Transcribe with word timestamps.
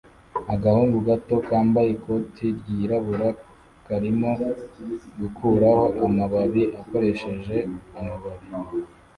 Agahungu 0.53 0.97
gato 1.07 1.35
kambaye 1.47 1.89
ikoti 1.95 2.45
ryirabura 2.57 3.27
karimo 3.85 4.29
gukuraho 5.19 5.85
amababi 6.07 6.63
akoresheje 6.81 7.57
amababi 7.99 8.47